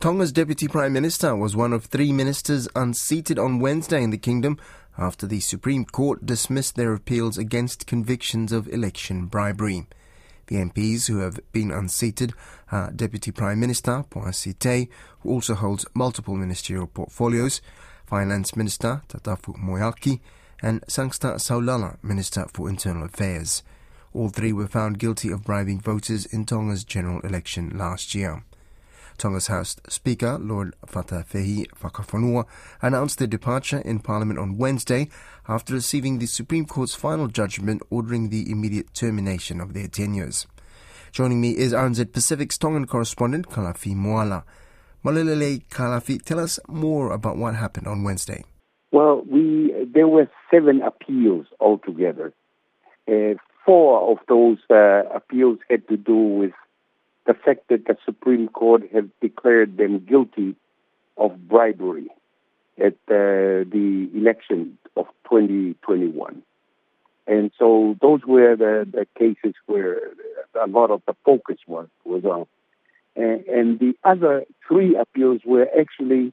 Tonga's 0.00 0.30
Deputy 0.30 0.68
Prime 0.68 0.92
Minister 0.92 1.34
was 1.34 1.56
one 1.56 1.72
of 1.72 1.86
three 1.86 2.12
ministers 2.12 2.68
unseated 2.76 3.36
on 3.36 3.58
Wednesday 3.58 4.00
in 4.00 4.10
the 4.10 4.16
kingdom 4.16 4.56
after 4.96 5.26
the 5.26 5.40
Supreme 5.40 5.84
Court 5.84 6.24
dismissed 6.24 6.76
their 6.76 6.94
appeals 6.94 7.36
against 7.36 7.88
convictions 7.88 8.52
of 8.52 8.68
election 8.68 9.26
bribery. 9.26 9.88
The 10.46 10.54
MPs 10.54 11.08
who 11.08 11.18
have 11.18 11.40
been 11.50 11.72
unseated 11.72 12.32
are 12.70 12.92
Deputy 12.92 13.32
Prime 13.32 13.58
Minister 13.58 14.04
Poasi 14.08 14.56
Tei, 14.56 14.88
who 15.22 15.30
also 15.30 15.56
holds 15.56 15.84
multiple 15.94 16.36
ministerial 16.36 16.86
portfolios, 16.86 17.60
Finance 18.06 18.54
Minister 18.54 19.02
Tatafu 19.08 19.58
Moeaki, 19.58 20.20
and 20.62 20.84
Sangster 20.86 21.32
Saulala, 21.38 21.96
Minister 22.04 22.46
for 22.54 22.68
Internal 22.68 23.06
Affairs. 23.06 23.64
All 24.14 24.28
three 24.28 24.52
were 24.52 24.68
found 24.68 25.00
guilty 25.00 25.32
of 25.32 25.42
bribing 25.42 25.80
voters 25.80 26.24
in 26.24 26.46
Tonga's 26.46 26.84
general 26.84 27.20
election 27.22 27.76
last 27.76 28.14
year. 28.14 28.44
Tonga's 29.18 29.48
House 29.48 29.76
Speaker, 29.88 30.38
Lord 30.38 30.74
Fatafehi 30.86 31.66
Fakafanua, 31.70 32.46
announced 32.80 33.18
their 33.18 33.26
departure 33.26 33.78
in 33.78 33.98
Parliament 33.98 34.38
on 34.38 34.56
Wednesday 34.56 35.08
after 35.48 35.74
receiving 35.74 36.18
the 36.18 36.26
Supreme 36.26 36.64
Court's 36.64 36.94
final 36.94 37.26
judgment 37.26 37.82
ordering 37.90 38.30
the 38.30 38.50
immediate 38.50 38.94
termination 38.94 39.60
of 39.60 39.74
their 39.74 39.88
tenures. 39.88 40.46
Joining 41.12 41.40
me 41.40 41.56
is 41.56 41.72
RNZ 41.72 42.12
Pacific's 42.12 42.56
Tongan 42.56 42.86
correspondent, 42.86 43.48
Kalafi 43.48 43.94
Moala. 43.94 44.44
Malelele 45.04 45.66
Kalafi, 45.68 46.22
tell 46.22 46.38
us 46.38 46.58
more 46.68 47.12
about 47.12 47.36
what 47.36 47.54
happened 47.54 47.86
on 47.86 48.04
Wednesday. 48.04 48.44
Well, 48.92 49.22
we 49.30 49.72
there 49.92 50.08
were 50.08 50.28
seven 50.50 50.80
appeals 50.82 51.46
altogether. 51.60 52.32
Uh, 53.06 53.34
four 53.64 54.10
of 54.10 54.18
those 54.28 54.58
uh, 54.70 55.02
appeals 55.14 55.58
had 55.68 55.86
to 55.88 55.96
do 55.96 56.16
with 56.16 56.52
the 57.28 57.34
fact 57.34 57.68
that 57.68 57.84
the 57.84 57.96
Supreme 58.06 58.48
Court 58.48 58.84
had 58.90 59.10
declared 59.20 59.76
them 59.76 59.98
guilty 59.98 60.56
of 61.18 61.46
bribery 61.46 62.08
at 62.78 62.94
uh, 63.08 63.68
the 63.68 64.08
election 64.14 64.78
of 64.96 65.04
2021. 65.24 66.42
And 67.26 67.50
so 67.58 67.96
those 68.00 68.22
were 68.26 68.56
the, 68.56 68.88
the 68.90 69.06
cases 69.18 69.54
where 69.66 70.00
a 70.60 70.66
lot 70.66 70.90
of 70.90 71.02
the 71.06 71.14
focus 71.22 71.58
was, 71.66 71.88
was 72.06 72.24
on. 72.24 72.46
And, 73.14 73.44
and 73.44 73.78
the 73.78 73.92
other 74.04 74.44
three 74.66 74.96
appeals 74.96 75.42
were 75.44 75.68
actually 75.78 76.32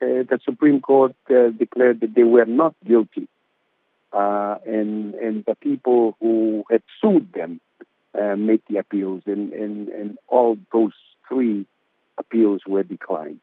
uh, 0.00 0.22
the 0.30 0.38
Supreme 0.44 0.80
Court 0.80 1.16
uh, 1.28 1.48
declared 1.48 2.02
that 2.02 2.14
they 2.14 2.22
were 2.22 2.46
not 2.46 2.76
guilty. 2.86 3.26
Uh, 4.12 4.58
and, 4.64 5.14
and 5.14 5.44
the 5.44 5.56
people 5.56 6.16
who 6.20 6.64
had 6.70 6.82
sued 7.00 7.32
them 7.32 7.60
uh, 8.18 8.36
make 8.36 8.62
the 8.68 8.78
appeals, 8.78 9.22
and, 9.26 9.52
and, 9.52 9.88
and 9.88 10.18
all 10.28 10.56
those 10.72 10.92
three 11.28 11.66
appeals 12.18 12.62
were 12.66 12.82
declined. 12.82 13.40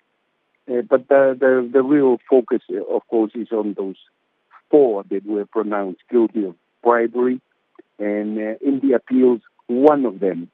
Uh, 0.70 0.82
but 0.82 1.08
the, 1.08 1.36
the, 1.40 1.70
the 1.72 1.82
real 1.82 2.20
focus, 2.30 2.62
uh, 2.70 2.84
of 2.84 3.08
course, 3.08 3.32
is 3.36 3.52
on 3.52 3.74
those 3.78 3.96
four 4.70 5.04
that 5.10 5.26
were 5.26 5.46
pronounced 5.46 6.02
guilty 6.12 6.46
of 6.46 6.56
bribery. 6.84 7.40
And 8.00 8.38
uh, 8.38 8.56
in 8.62 8.82
the 8.82 8.94
appeals, 8.94 9.42
one 9.68 10.06
of 10.06 10.20
them 10.20 10.50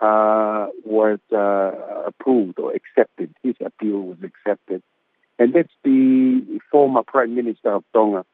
uh, 0.00 0.68
was 0.84 1.18
uh, 1.32 2.06
approved 2.06 2.58
or 2.58 2.72
accepted. 2.72 3.34
His 3.42 3.54
appeal 3.64 4.00
was 4.00 4.18
accepted. 4.22 4.82
And 5.38 5.54
that's 5.54 5.72
the 5.84 6.60
former 6.70 7.02
Prime 7.02 7.34
Minister 7.34 7.72
of 7.74 7.84
Tonga, 7.92 8.24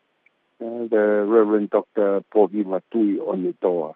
the 0.58 1.24
Reverend 1.28 1.70
Dr. 1.70 2.22
Pohiva 2.34 2.82
Tu'i'onetoa 2.92 3.94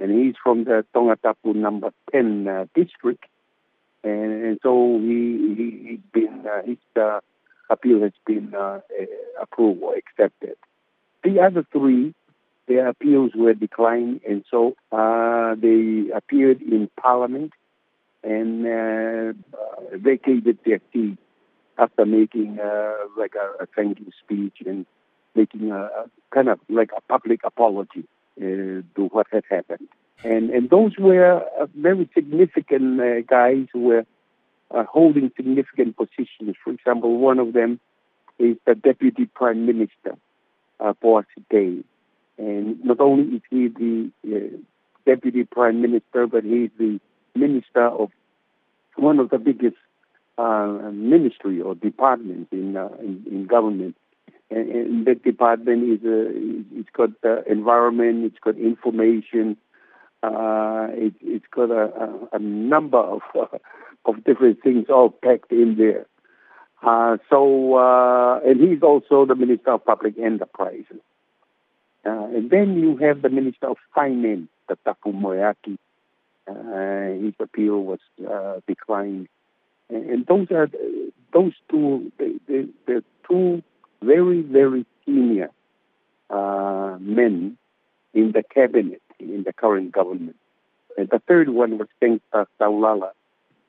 and 0.00 0.10
he's 0.10 0.34
from 0.42 0.64
the 0.64 0.84
Tongatapu 0.94 1.54
number 1.54 1.90
10 2.12 2.48
uh, 2.48 2.66
district. 2.74 3.24
And, 4.02 4.44
and, 4.44 4.58
so 4.62 4.98
he, 5.00 5.54
he, 5.56 5.90
has 5.90 6.00
been, 6.12 6.46
uh, 6.46 6.62
his 6.66 6.78
uh, 7.00 7.20
appeal 7.70 8.02
has 8.02 8.12
been 8.26 8.54
uh, 8.54 8.80
approved 9.40 9.82
or 9.82 9.94
accepted. 9.96 10.56
The 11.22 11.40
other 11.40 11.64
three, 11.72 12.14
their 12.66 12.88
appeals 12.88 13.32
were 13.34 13.54
declined, 13.54 14.20
and 14.28 14.44
so 14.50 14.74
uh, 14.92 15.54
they 15.54 16.10
appeared 16.14 16.60
in 16.60 16.90
Parliament 17.00 17.52
and 18.22 18.66
uh, 18.66 19.32
vacated 19.92 20.58
their 20.64 20.80
seat 20.92 21.18
after 21.78 22.06
making 22.06 22.58
like 23.18 23.34
a, 23.34 23.64
a 23.64 23.66
thank 23.74 24.00
you 24.00 24.10
speech 24.22 24.56
and 24.66 24.86
making 25.34 25.70
a, 25.72 25.82
a 25.84 26.10
kind 26.32 26.48
of 26.48 26.58
like 26.68 26.90
a 26.96 27.00
public 27.02 27.40
apology 27.44 28.04
uh, 28.04 28.23
to 28.38 29.08
what 29.10 29.26
had 29.30 29.44
happened. 29.50 29.88
And, 30.22 30.50
and 30.50 30.70
those 30.70 30.92
were 30.98 31.42
uh, 31.60 31.66
very 31.76 32.08
significant 32.14 33.00
uh, 33.00 33.20
guys 33.22 33.66
who 33.72 33.80
were 33.80 34.06
holding 34.70 35.30
significant 35.36 35.96
positions. 35.96 36.56
For 36.64 36.72
example, 36.72 37.18
one 37.18 37.38
of 37.38 37.52
them 37.52 37.78
is 38.38 38.56
the 38.66 38.74
Deputy 38.74 39.26
Prime 39.26 39.66
Minister, 39.66 40.16
uh, 40.80 40.94
Boaz 41.00 41.26
Day. 41.50 41.84
And 42.38 42.84
not 42.84 43.00
only 43.00 43.36
is 43.36 43.42
he 43.50 43.68
the 43.68 44.10
uh, 44.26 44.56
Deputy 45.06 45.44
Prime 45.44 45.80
Minister, 45.80 46.26
but 46.26 46.44
he's 46.44 46.70
the 46.78 47.00
Minister 47.36 47.86
of 47.86 48.10
one 48.96 49.18
of 49.18 49.30
the 49.30 49.38
biggest 49.38 49.76
uh, 50.38 50.90
ministry 50.92 51.60
or 51.60 51.74
departments 51.74 52.48
in, 52.52 52.76
uh, 52.76 52.88
in, 53.00 53.24
in 53.30 53.46
government 53.46 53.96
and, 54.56 55.06
that 55.06 55.22
department 55.22 55.82
is 55.90 56.04
a, 56.04 56.26
uh, 56.26 56.80
it's 56.80 56.90
got 56.92 57.10
environment, 57.46 58.24
it's 58.24 58.38
got 58.38 58.56
information, 58.56 59.56
uh, 60.22 60.88
it, 60.92 61.14
it's 61.20 61.46
got 61.54 61.70
a, 61.70 61.92
a, 62.32 62.36
a 62.36 62.38
number 62.38 62.98
of 62.98 63.22
uh, 63.38 63.58
of 64.06 64.22
different 64.24 64.62
things 64.62 64.86
all 64.88 65.10
packed 65.10 65.50
in 65.50 65.76
there. 65.76 66.06
Uh, 66.82 67.16
so, 67.30 67.76
uh, 67.76 68.40
and 68.40 68.60
he's 68.60 68.82
also 68.82 69.24
the 69.24 69.34
Minister 69.34 69.72
of 69.72 69.84
Public 69.84 70.18
Enterprises. 70.18 71.00
Uh, 72.04 72.26
and 72.34 72.50
then 72.50 72.78
you 72.78 72.96
have 72.98 73.22
the 73.22 73.30
Minister 73.30 73.68
of 73.68 73.78
Finance, 73.94 74.48
the 74.68 74.76
Tapu 74.84 75.12
Moeaki. 75.12 75.78
Uh, 76.46 77.24
his 77.24 77.32
appeal 77.40 77.82
was 77.82 78.00
uh, 78.30 78.60
declined. 78.66 79.28
And, 79.88 80.10
and, 80.10 80.26
those 80.26 80.48
are 80.50 80.68
those 81.32 81.52
two, 81.70 82.12
the 82.18 83.02
two 83.26 83.62
very, 84.14 84.42
very 84.42 84.86
senior 85.04 85.50
uh, 86.30 86.96
men 87.00 87.58
in 88.12 88.32
the 88.32 88.42
cabinet 88.42 89.02
in 89.18 89.42
the 89.42 89.52
current 89.52 89.92
government. 89.92 90.36
And 90.96 91.08
the 91.08 91.20
third 91.26 91.48
one 91.48 91.78
was 91.78 91.88
Sengta 92.00 92.46
Saulala, 92.60 93.10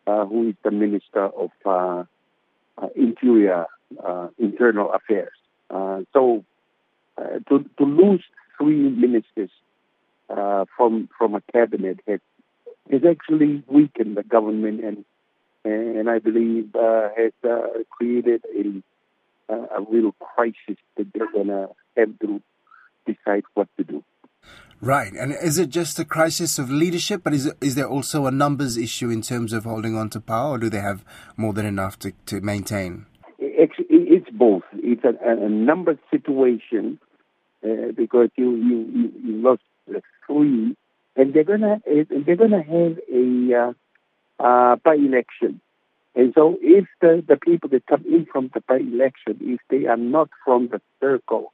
uh, 0.06 0.26
who 0.26 0.50
is 0.50 0.56
the 0.64 0.72
Minister 0.72 1.26
of 1.26 1.50
uh, 1.66 2.04
uh 2.78 2.88
Interior, 2.96 3.66
uh, 4.04 4.28
Internal 4.38 4.92
Affairs. 4.94 5.38
Uh, 5.70 6.02
so 6.14 6.44
to, 7.50 7.66
to 7.78 7.84
lose 7.84 8.24
three 8.58 8.90
ministers 8.90 9.50
from 10.28 11.10
from 11.18 11.36
a 11.36 11.42
cabinet 11.52 12.00
has, 12.08 12.20
has 12.92 13.02
actually 13.10 13.64
weakened 13.68 14.16
the 14.18 14.24
government 14.24 14.84
and 14.84 15.06
and 15.64 16.10
I 16.10 16.20
believe 16.20 16.70
has 16.76 17.34
created 17.90 18.44
a 18.54 18.84
a 19.50 19.82
real 19.90 20.14
crisis 20.14 20.78
that 20.98 21.08
they're 21.14 21.32
going 21.32 21.48
to 21.48 21.70
have 21.98 22.20
to 22.20 22.42
decide 23.06 23.44
what 23.54 23.68
to 23.78 23.84
do. 23.84 24.04
Right, 24.82 25.14
and 25.14 25.34
is 25.42 25.58
it 25.58 25.70
just 25.70 25.98
a 26.00 26.06
crisis 26.06 26.60
of 26.60 26.70
leadership, 26.70 27.22
but 27.24 27.34
is 27.34 27.52
is 27.62 27.76
there 27.76 27.88
also 27.88 28.26
a 28.26 28.32
numbers 28.32 28.78
issue 28.78 29.10
in 29.10 29.22
terms 29.22 29.54
of 29.54 29.64
holding 29.64 29.96
on 29.96 30.10
to 30.10 30.20
power, 30.20 30.56
or 30.56 30.58
do 30.58 30.70
they 30.70 30.82
have 30.82 31.04
more 31.38 31.54
than 31.54 31.66
enough 31.66 31.98
to, 32.00 32.12
to 32.26 32.42
maintain? 32.42 33.06
It's, 33.40 33.74
it's 33.90 34.30
both. 34.32 34.64
It's 34.74 35.04
a, 35.04 35.14
a 35.24 35.50
numbers 35.50 35.98
situation 36.12 37.00
uh, 37.64 37.94
because 37.96 38.30
you, 38.36 38.56
you 38.56 39.12
you 39.24 39.42
lost 39.42 39.62
three, 40.28 40.76
and 41.16 41.34
they're 41.34 41.46
gonna 41.46 41.82
they're 41.86 42.36
gonna 42.36 42.62
have 42.62 43.00
a 43.12 43.56
uh, 43.56 44.44
uh, 44.44 44.76
by 44.84 44.96
election 44.96 45.62
and 46.16 46.34
so 46.34 46.58
if 46.62 46.86
the, 47.02 47.24
the 47.28 47.36
people 47.36 47.70
that 47.70 47.86
come 47.88 48.04
in 48.06 48.26
from 48.26 48.50
the 48.54 48.62
by-election, 48.62 49.38
if 49.42 49.60
they 49.70 49.86
are 49.86 49.98
not 49.98 50.30
from 50.46 50.70
the 50.70 50.82
circle 51.02 51.52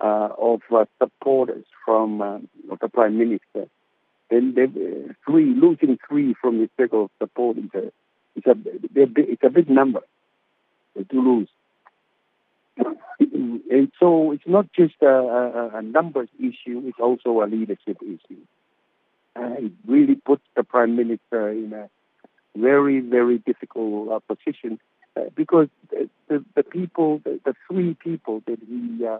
uh, 0.00 0.30
of 0.36 0.62
uh, 0.74 0.84
supporters 0.98 1.64
from 1.84 2.20
uh, 2.20 2.38
the 2.80 2.88
prime 2.88 3.18
minister, 3.18 3.68
then 4.30 4.54
they, 4.54 4.66
three 5.24 5.54
losing 5.54 5.98
three 6.08 6.34
from 6.40 6.58
the 6.58 6.68
circle 6.76 7.04
of 7.04 7.10
support 7.18 7.56
is 7.56 7.70
a 7.74 7.92
it's 8.36 8.46
a 8.46 8.54
it's 8.94 9.42
a 9.42 9.50
big 9.50 9.70
number 9.70 10.00
to 10.96 11.20
lose. 11.20 11.48
and 13.20 13.92
so 13.98 14.32
it's 14.32 14.46
not 14.46 14.72
just 14.72 14.94
a, 15.02 15.06
a, 15.06 15.78
a 15.78 15.82
numbers 15.82 16.28
issue; 16.38 16.82
it's 16.84 17.00
also 17.00 17.42
a 17.42 17.46
leadership 17.46 17.98
issue. 18.02 18.40
Uh, 19.34 19.54
it 19.58 19.72
really 19.86 20.16
puts 20.16 20.42
the 20.56 20.64
prime 20.64 20.96
minister 20.96 21.50
in 21.50 21.72
a 21.72 21.88
very, 22.56 23.00
very 23.00 23.38
difficult 23.38 24.10
uh, 24.10 24.34
position 24.34 24.78
uh, 25.16 25.22
because 25.34 25.68
the, 25.90 26.08
the, 26.28 26.44
the 26.56 26.62
people, 26.62 27.20
the, 27.24 27.40
the, 27.44 27.54
three 27.66 27.94
people 27.94 28.42
that 28.46 28.58
he 28.68 29.06
uh, 29.06 29.18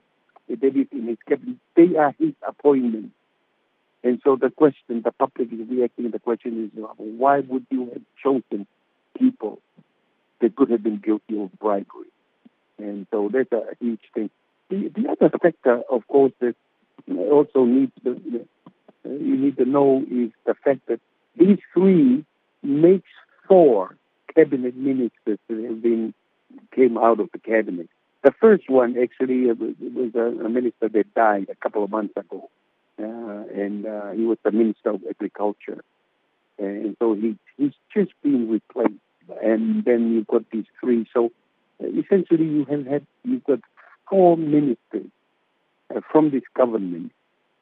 that 0.48 0.76
is 0.76 0.86
in 0.92 1.06
his 1.08 1.18
cabinet, 1.28 1.56
they 1.76 1.96
are 1.96 2.14
his 2.18 2.32
appointments. 2.46 3.14
And 4.02 4.20
so 4.24 4.36
the 4.36 4.50
question, 4.50 5.02
the 5.02 5.12
public 5.12 5.52
is 5.52 5.68
reacting. 5.68 6.10
The 6.10 6.18
question 6.18 6.70
is, 6.74 6.84
why 6.96 7.40
would 7.40 7.66
you 7.70 7.90
have 7.92 8.02
chosen 8.22 8.66
people 9.18 9.60
that 10.40 10.56
could 10.56 10.70
have 10.70 10.82
been 10.82 10.98
guilty 10.98 11.40
of 11.40 11.50
bribery. 11.58 12.06
And 12.78 13.06
so 13.10 13.30
that's 13.32 13.50
a 13.52 13.74
huge 13.80 14.00
thing. 14.14 14.30
The, 14.70 14.90
the 14.94 15.10
other 15.10 15.30
factor, 15.38 15.82
of 15.90 16.06
course, 16.06 16.32
that 16.40 16.54
also 17.08 17.64
needs 17.64 17.92
to, 18.04 18.20
you 19.04 19.36
need 19.36 19.56
to 19.56 19.64
know 19.64 20.04
is 20.10 20.30
the 20.46 20.54
fact 20.62 20.80
that 20.88 21.00
these 21.36 21.58
three 21.74 22.24
makes 22.68 23.08
four 23.46 23.96
cabinet 24.34 24.76
ministers 24.76 25.38
that 25.48 25.64
have 25.64 25.82
been 25.82 26.14
came 26.74 26.96
out 26.96 27.20
of 27.20 27.28
the 27.32 27.38
cabinet. 27.38 27.88
The 28.22 28.32
first 28.40 28.68
one 28.68 28.96
actually 28.98 29.46
was 29.46 30.14
a, 30.14 30.48
minister 30.48 30.88
that 30.88 31.14
died 31.14 31.48
a 31.50 31.54
couple 31.56 31.84
of 31.84 31.90
months 31.90 32.16
ago, 32.16 32.50
uh, 33.00 33.02
and 33.02 33.86
uh, 33.86 34.10
he 34.10 34.24
was 34.24 34.38
the 34.44 34.50
minister 34.50 34.90
of 34.90 35.02
agriculture, 35.08 35.82
and 36.58 36.96
so 36.98 37.14
he 37.14 37.36
he's 37.56 37.72
just 37.94 38.12
been 38.22 38.50
replaced. 38.50 38.94
And 39.42 39.84
then 39.84 40.12
you've 40.12 40.26
got 40.26 40.50
these 40.50 40.64
three. 40.80 41.06
So 41.12 41.30
uh, 41.82 41.86
essentially, 41.86 42.46
you 42.46 42.64
have 42.64 42.86
had 42.86 43.06
you've 43.24 43.44
got 43.44 43.60
four 44.08 44.36
ministers 44.36 45.10
uh, 45.94 46.00
from 46.10 46.30
this 46.30 46.42
government 46.56 47.12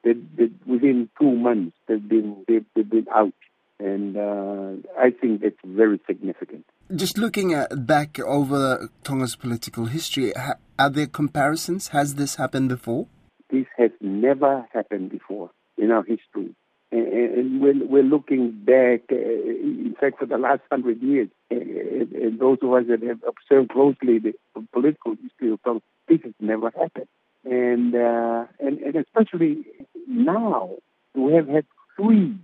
that, 0.05 0.17
that 0.37 0.53
within 0.67 1.08
two 1.19 1.32
months 1.32 1.76
they've 1.87 2.08
been 2.08 2.44
they've, 2.49 2.64
they've 2.75 2.88
been 2.88 3.06
out, 3.14 3.35
and 3.78 4.17
uh, 4.17 4.88
I 4.99 5.11
think 5.11 5.43
that's 5.43 5.56
very 5.64 6.00
significant. 6.06 6.64
Just 6.94 7.19
looking 7.19 7.52
at 7.52 7.87
back 7.87 8.19
over 8.20 8.88
Tonga's 9.02 9.37
political 9.37 9.87
history, 9.87 10.32
ha- 10.37 10.55
are 10.78 10.90
there 10.90 11.06
comparisons? 11.06 11.88
Has 11.88 12.14
this 12.14 12.37
happened 12.37 12.69
before? 12.69 13.06
This 13.50 13.67
has 13.76 13.90
never 14.00 14.67
happened 14.73 15.11
before 15.11 15.50
in 15.76 15.90
our 15.90 16.05
history. 16.05 16.55
And, 16.93 17.06
and 17.08 17.61
we're, 17.61 17.87
we're 17.87 18.02
looking 18.02 18.52
back, 18.52 19.02
uh, 19.11 19.17
in 19.17 19.94
fact, 20.00 20.19
for 20.19 20.26
the 20.26 20.38
last 20.38 20.62
hundred 20.70 21.02
years, 21.02 21.29
and, 21.50 22.12
and 22.12 22.38
those 22.38 22.58
of 22.62 22.72
us 22.72 22.84
that 22.88 23.02
have 23.02 23.20
observed 23.26 23.70
closely 23.70 24.19
the 24.19 24.34
political 24.72 25.17
history 25.20 25.52
of 25.52 25.62
Tonga, 25.64 25.82
this 26.08 26.20
has 26.22 26.34
never 26.40 26.70
happened. 26.70 27.08
And, 27.44 27.94
uh, 27.94 28.46
and, 28.61 28.79
and 28.79 28.96
especially 28.96 29.64
now, 30.06 30.70
we 31.14 31.32
have 31.34 31.49
had 31.49 31.67
three 31.96 32.37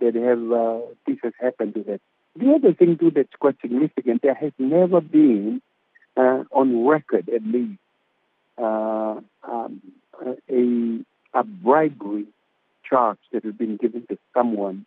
that 0.00 0.14
have, 0.14 0.52
uh, 0.52 0.80
this 1.06 1.18
has 1.22 1.32
happened 1.40 1.74
to 1.74 1.82
them. 1.82 2.00
The 2.36 2.52
other 2.54 2.72
thing 2.74 2.98
too 2.98 3.10
that's 3.14 3.36
quite 3.38 3.56
significant, 3.60 4.22
there 4.22 4.34
has 4.34 4.52
never 4.58 5.00
been 5.00 5.62
uh, 6.16 6.44
on 6.50 6.86
record 6.86 7.28
at 7.28 7.42
least 7.42 7.78
uh, 8.58 9.20
um, 9.42 9.82
a, 10.50 11.04
a 11.34 11.44
bribery 11.44 12.26
charge 12.88 13.18
that 13.32 13.44
has 13.44 13.54
been 13.54 13.76
given 13.76 14.06
to 14.08 14.18
someone 14.34 14.86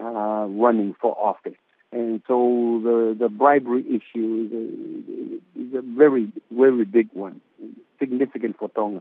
uh, 0.00 0.46
running 0.48 0.94
for 1.00 1.16
office. 1.18 1.58
And 1.90 2.22
so 2.28 2.80
the, 2.82 3.16
the 3.18 3.28
bribery 3.28 3.82
issue 3.82 4.46
is 4.46 4.52
a, 4.52 5.60
is 5.60 5.74
a 5.74 5.82
very, 5.82 6.30
very 6.50 6.84
big 6.84 7.08
one, 7.12 7.40
significant 7.98 8.58
for 8.58 8.68
Tonga. 8.68 8.96